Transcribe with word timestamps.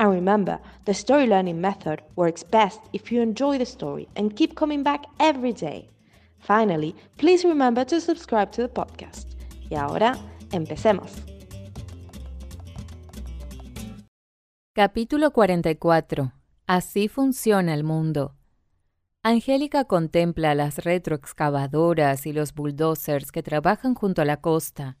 And 0.00 0.10
remember, 0.10 0.58
the 0.86 0.94
story 0.94 1.26
learning 1.26 1.60
method 1.60 2.00
works 2.16 2.42
best 2.42 2.80
if 2.94 3.12
you 3.12 3.20
enjoy 3.20 3.58
the 3.58 3.66
story 3.66 4.08
and 4.16 4.34
keep 4.34 4.54
coming 4.54 4.82
back 4.82 5.04
every 5.18 5.52
day. 5.52 5.90
Finally, 6.38 6.94
please 7.18 7.46
remember 7.46 7.84
to 7.84 8.00
subscribe 8.00 8.50
to 8.52 8.62
the 8.62 8.68
podcast. 8.68 9.34
Y 9.68 9.76
ahora, 9.76 10.16
empecemos. 10.52 11.12
Capítulo 14.72 15.32
44. 15.32 16.32
Así 16.66 17.08
funciona 17.08 17.74
el 17.74 17.84
mundo. 17.84 18.36
Angélica 19.22 19.84
contempla 19.84 20.54
las 20.54 20.78
retroexcavadoras 20.78 22.24
y 22.24 22.32
los 22.32 22.54
bulldozers 22.54 23.30
que 23.30 23.42
trabajan 23.42 23.94
junto 23.94 24.22
a 24.22 24.24
la 24.24 24.38
costa. 24.38 24.96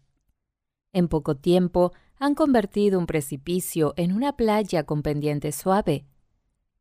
En 0.92 1.08
poco 1.08 1.36
tiempo 1.36 1.92
han 2.18 2.34
convertido 2.34 2.98
un 2.98 3.06
precipicio 3.06 3.94
en 3.96 4.12
una 4.12 4.36
playa 4.36 4.84
con 4.84 5.02
pendiente 5.02 5.52
suave. 5.52 6.04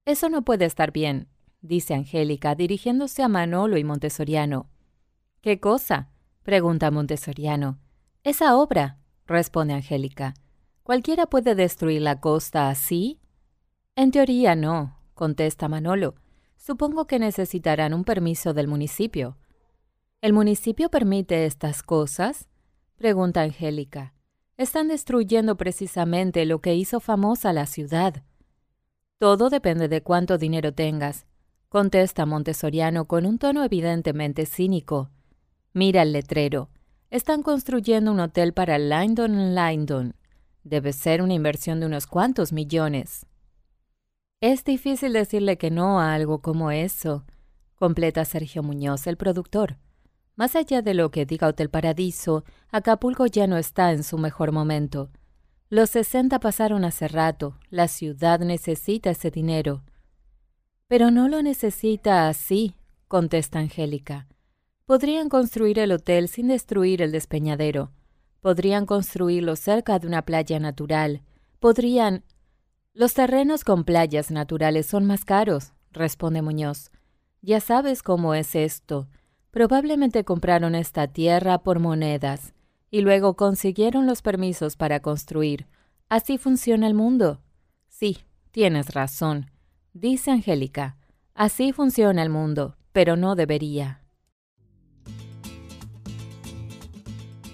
Eso 0.06 0.30
no 0.30 0.44
puede 0.44 0.66
estar 0.66 0.92
bien, 0.92 1.28
dice 1.62 1.94
Angélica, 1.94 2.56
dirigiéndose 2.56 3.24
a 3.24 3.28
Manolo 3.28 3.78
y 3.78 3.84
Montessoriano. 3.84 4.70
¿Qué 5.42 5.60
cosa? 5.60 6.10
pregunta 6.44 6.92
Montessoriano. 6.92 7.80
Esa 8.24 8.58
obra, 8.58 9.00
responde 9.26 9.74
Angélica. 9.74 10.34
¿Cualquiera 10.84 11.28
puede 11.28 11.54
destruir 11.54 12.02
la 12.02 12.20
costa 12.20 12.70
así? 12.70 13.20
En 13.96 14.12
teoría 14.12 14.56
no, 14.56 15.00
contesta 15.14 15.68
Manolo. 15.68 16.16
Supongo 16.58 17.06
que 17.06 17.20
necesitarán 17.20 17.94
un 17.94 18.04
permiso 18.04 18.54
del 18.54 18.68
municipio. 18.68 19.38
¿El 20.22 20.34
municipio 20.34 20.90
permite 20.90 21.46
estas 21.46 21.84
cosas? 21.84 22.50
Pregunta 23.00 23.42
Angélica 23.42 24.14
están 24.58 24.90
destruyendo 24.90 25.56
precisamente 25.56 26.46
lo 26.46 26.60
que 26.60 26.76
hizo 26.76 27.00
famosa 27.00 27.54
la 27.54 27.66
ciudad. 27.66 28.24
Todo 29.18 29.50
depende 29.50 29.88
de 29.88 30.04
cuánto 30.04 30.38
dinero 30.38 30.74
tengas, 30.74 31.26
contesta 31.70 32.26
Montessoriano 32.26 33.06
con 33.06 33.26
un 33.26 33.40
tono 33.40 33.64
evidentemente 33.64 34.46
cínico. 34.46 35.12
Mira 35.72 36.02
el 36.02 36.12
letrero. 36.12 36.70
Están 37.10 37.42
construyendo 37.42 38.12
un 38.12 38.20
hotel 38.20 38.52
para 38.52 38.78
Lyndon 38.78 39.56
Lyndon. 39.56 40.16
Debe 40.66 40.92
ser 40.92 41.22
una 41.22 41.34
inversión 41.34 41.80
de 41.80 41.86
unos 41.86 42.06
cuantos 42.06 42.52
millones. 42.52 43.26
Es 44.42 44.66
difícil 44.66 45.14
decirle 45.14 45.58
que 45.58 45.72
no 45.72 46.02
a 46.02 46.14
algo 46.14 46.42
como 46.42 46.70
eso, 46.70 47.24
completa 47.76 48.26
Sergio 48.26 48.62
Muñoz, 48.62 49.08
el 49.08 49.16
productor. 49.16 49.78
Más 50.40 50.56
allá 50.56 50.82
de 50.82 50.94
lo 50.94 51.12
que 51.12 51.26
diga 51.26 51.50
Hotel 51.50 51.70
Paradiso, 51.70 52.46
Acapulco 52.72 53.26
ya 53.26 53.46
no 53.46 53.58
está 53.58 53.92
en 53.92 54.06
su 54.06 54.18
mejor 54.18 54.54
momento. 54.54 55.10
Los 55.68 55.90
sesenta 55.90 56.40
pasaron 56.40 56.86
hace 56.86 57.10
rato, 57.10 57.60
la 57.70 57.90
ciudad 57.90 58.40
necesita 58.40 59.10
ese 59.10 59.32
dinero. 59.32 59.84
Pero 60.88 61.12
no 61.12 61.28
lo 61.28 61.44
necesita 61.44 62.30
así, 62.30 62.78
contesta 63.10 63.60
Angélica. 63.60 64.30
Podrían 64.86 65.28
construir 65.28 65.78
el 65.78 65.92
hotel 65.92 66.30
sin 66.30 66.48
destruir 66.48 67.02
el 67.02 67.12
despeñadero. 67.12 67.92
Podrían 68.40 68.86
construirlo 68.86 69.58
cerca 69.58 70.00
de 70.00 70.08
una 70.08 70.22
playa 70.22 70.58
natural. 70.58 71.22
Podrían... 71.60 72.24
Los 72.94 73.14
terrenos 73.14 73.66
con 73.66 73.84
playas 73.84 74.32
naturales 74.32 74.86
son 74.86 75.04
más 75.04 75.26
caros, 75.26 75.74
responde 75.92 76.42
Muñoz. 76.42 76.92
Ya 77.42 77.60
sabes 77.60 78.02
cómo 78.02 78.34
es 78.36 78.56
esto. 78.56 79.10
Probablemente 79.52 80.24
compraron 80.24 80.76
esta 80.76 81.08
tierra 81.08 81.58
por 81.60 81.80
monedas 81.80 82.54
y 82.92 83.02
luego 83.02 83.36
consiguieron 83.36 84.06
los 84.06 84.22
permisos 84.22 84.76
para 84.76 85.00
construir. 85.00 85.68
Así 86.08 86.38
funciona 86.38 86.86
el 86.88 86.94
mundo. 86.94 87.42
Sí, 87.88 88.20
tienes 88.52 88.94
razón, 88.94 89.50
dice 89.94 90.32
Angélica. 90.32 90.98
Así 91.34 91.72
funciona 91.72 92.22
el 92.22 92.30
mundo, 92.30 92.78
pero 92.92 93.16
no 93.16 93.36
debería. 93.36 94.04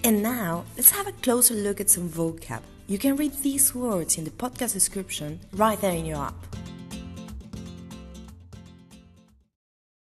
And 0.04 0.22
now, 0.22 0.64
let's 0.76 0.92
have 0.92 1.08
a 1.08 1.12
closer 1.20 1.56
look 1.56 1.80
at 1.80 1.88
some 1.88 2.08
vocab. 2.08 2.60
You 2.86 2.98
can 2.98 3.16
read 3.16 3.32
these 3.42 3.74
words 3.74 4.18
in 4.18 4.24
the 4.24 4.30
podcast 4.30 4.74
description 4.74 5.40
right 5.52 5.80
there 5.80 5.96
in 5.96 6.06
your 6.06 6.18
app. 6.18 6.34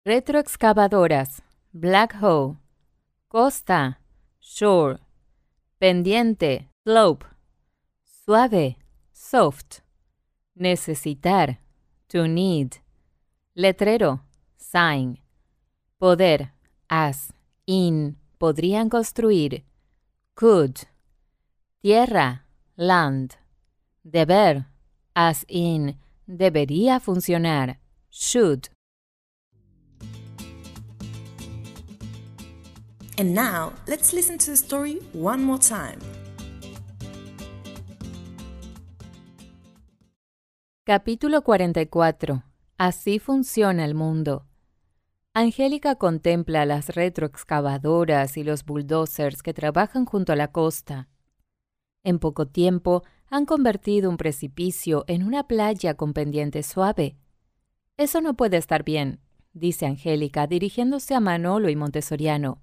Retroexcavadoras 0.04 1.42
black 1.72 2.14
hole, 2.20 2.58
costa, 3.28 3.98
shore, 4.38 4.98
pendiente, 5.78 6.68
slope, 6.84 7.24
suave, 8.04 8.76
soft, 9.12 9.82
necesitar, 10.54 11.58
to 12.08 12.28
need, 12.28 12.76
letrero, 13.54 14.20
sign, 14.56 15.18
poder, 15.98 16.52
as, 16.88 17.32
in, 17.66 18.18
podrían 18.38 18.90
construir, 18.90 19.64
could, 20.34 20.76
tierra, 21.80 22.44
land, 22.76 23.36
deber, 24.04 24.66
as 25.14 25.44
in, 25.48 25.98
debería 26.26 27.00
funcionar, 27.00 27.80
should. 28.10 28.68
And 33.18 33.34
now, 33.34 33.72
let's 33.86 34.14
listen 34.14 34.38
to 34.38 34.52
the 34.52 34.56
story 34.56 35.00
one 35.12 35.44
more 35.44 35.58
time. 35.58 35.98
Capítulo 40.84 41.42
44. 41.42 42.42
Así 42.78 43.18
funciona 43.18 43.84
el 43.84 43.94
mundo. 43.94 44.46
Angélica 45.34 45.96
contempla 45.96 46.64
las 46.64 46.94
retroexcavadoras 46.94 48.36
y 48.36 48.44
los 48.44 48.64
bulldozers 48.64 49.42
que 49.42 49.54
trabajan 49.54 50.06
junto 50.06 50.32
a 50.32 50.36
la 50.36 50.48
costa. 50.48 51.08
En 52.04 52.18
poco 52.18 52.48
tiempo 52.48 53.02
han 53.28 53.44
convertido 53.44 54.08
un 54.10 54.16
precipicio 54.16 55.04
en 55.06 55.22
una 55.22 55.46
playa 55.46 55.94
con 55.94 56.14
pendiente 56.14 56.62
suave. 56.62 57.16
Eso 57.98 58.22
no 58.22 58.34
puede 58.34 58.56
estar 58.56 58.84
bien, 58.84 59.20
dice 59.52 59.84
Angélica 59.84 60.46
dirigiéndose 60.46 61.14
a 61.14 61.20
Manolo 61.20 61.68
y 61.68 61.76
Montessoriano. 61.76 62.61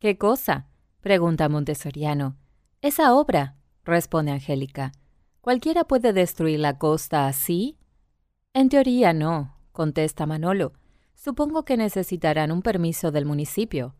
¿Qué 0.00 0.16
cosa? 0.16 0.68
pregunta 1.00 1.48
Montessoriano. 1.48 2.36
Esa 2.82 3.14
obra, 3.14 3.56
responde 3.84 4.30
Angélica. 4.30 4.92
¿Cualquiera 5.40 5.82
puede 5.82 6.12
destruir 6.12 6.60
la 6.60 6.78
costa 6.78 7.26
así? 7.26 7.76
En 8.54 8.68
teoría 8.68 9.12
no, 9.12 9.56
contesta 9.72 10.24
Manolo. 10.24 10.72
Supongo 11.16 11.64
que 11.64 11.76
necesitarán 11.76 12.52
un 12.52 12.62
permiso 12.62 13.10
del 13.10 13.24
municipio. 13.24 13.96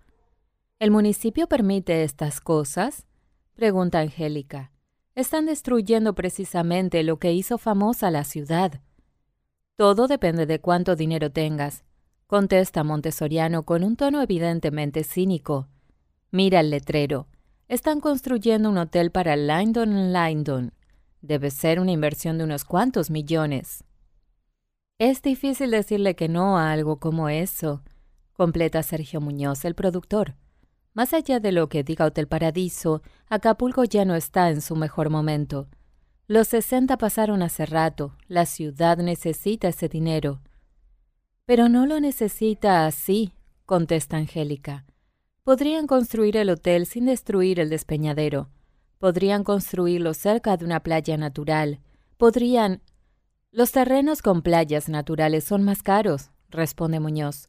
¿El 0.78 0.92
municipio 0.92 1.48
permite 1.48 2.04
estas 2.04 2.40
cosas? 2.40 3.08
pregunta 3.54 3.98
Angélica. 3.98 4.70
Están 5.16 5.46
destruyendo 5.46 6.14
precisamente 6.14 7.02
lo 7.02 7.18
que 7.18 7.32
hizo 7.32 7.58
famosa 7.58 8.12
la 8.12 8.22
ciudad. 8.22 8.82
Todo 9.74 10.06
depende 10.06 10.46
de 10.46 10.60
cuánto 10.60 10.94
dinero 10.94 11.32
tengas, 11.32 11.82
contesta 12.28 12.84
Montessoriano 12.84 13.64
con 13.64 13.82
un 13.82 13.96
tono 13.96 14.22
evidentemente 14.22 15.02
cínico. 15.02 15.66
Mira 16.30 16.60
el 16.60 16.70
letrero. 16.70 17.26
Están 17.68 18.00
construyendo 18.00 18.68
un 18.68 18.78
hotel 18.78 19.10
para 19.10 19.36
Lyndon 19.36 20.12
Lyndon. 20.12 20.74
Debe 21.22 21.50
ser 21.50 21.80
una 21.80 21.92
inversión 21.92 22.38
de 22.38 22.44
unos 22.44 22.64
cuantos 22.64 23.10
millones. 23.10 23.84
Es 24.98 25.22
difícil 25.22 25.70
decirle 25.70 26.16
que 26.16 26.28
no 26.28 26.58
a 26.58 26.72
algo 26.72 26.98
como 26.98 27.28
eso, 27.28 27.82
completa 28.32 28.82
Sergio 28.82 29.20
Muñoz, 29.20 29.64
el 29.64 29.74
productor. 29.74 30.34
Más 30.92 31.14
allá 31.14 31.40
de 31.40 31.52
lo 31.52 31.68
que 31.68 31.84
diga 31.84 32.04
Hotel 32.04 32.26
Paradiso, 32.26 33.02
Acapulco 33.28 33.84
ya 33.84 34.04
no 34.04 34.14
está 34.14 34.50
en 34.50 34.60
su 34.60 34.76
mejor 34.76 35.08
momento. 35.08 35.68
Los 36.26 36.48
60 36.48 36.98
pasaron 36.98 37.42
hace 37.42 37.64
rato, 37.64 38.16
la 38.26 38.44
ciudad 38.44 38.98
necesita 38.98 39.68
ese 39.68 39.88
dinero. 39.88 40.42
Pero 41.46 41.68
no 41.68 41.86
lo 41.86 42.00
necesita 42.00 42.84
así, 42.84 43.32
contesta 43.64 44.16
Angélica. 44.18 44.84
Podrían 45.48 45.86
construir 45.86 46.36
el 46.36 46.50
hotel 46.50 46.84
sin 46.84 47.06
destruir 47.06 47.58
el 47.58 47.70
despeñadero. 47.70 48.50
Podrían 48.98 49.44
construirlo 49.44 50.12
cerca 50.12 50.58
de 50.58 50.66
una 50.66 50.80
playa 50.80 51.16
natural. 51.16 51.80
Podrían... 52.18 52.82
Los 53.50 53.72
terrenos 53.72 54.20
con 54.20 54.42
playas 54.42 54.90
naturales 54.90 55.44
son 55.44 55.62
más 55.62 55.82
caros, 55.82 56.32
responde 56.50 57.00
Muñoz. 57.00 57.48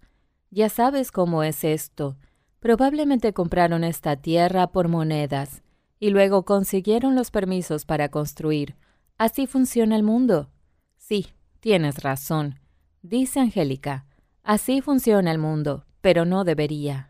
Ya 0.49 0.69
sabes 0.69 1.11
cómo 1.11 1.43
es 1.43 1.65
esto. 1.65 2.15
Probablemente 2.61 3.33
compraron 3.33 3.83
esta 3.83 4.15
tierra 4.15 4.67
por 4.67 4.87
monedas 4.87 5.61
y 5.99 6.11
luego 6.11 6.45
consiguieron 6.45 7.15
los 7.15 7.31
permisos 7.31 7.83
para 7.83 8.07
construir. 8.07 8.77
Así 9.17 9.45
funciona 9.45 9.97
el 9.97 10.03
mundo. 10.03 10.49
Sí, 10.95 11.33
tienes 11.59 12.01
razón, 12.01 12.61
dice 13.01 13.41
Angélica. 13.41 14.05
Así 14.41 14.79
funciona 14.79 15.31
el 15.31 15.37
mundo, 15.37 15.83
pero 15.99 16.23
no 16.23 16.45
debería. 16.45 17.09